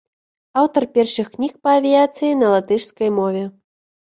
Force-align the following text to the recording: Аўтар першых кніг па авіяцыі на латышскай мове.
Аўтар 0.61 0.87
першых 0.95 1.29
кніг 1.35 1.53
па 1.67 1.75
авіяцыі 1.81 2.39
на 2.41 2.51
латышскай 2.55 3.09
мове. 3.19 3.43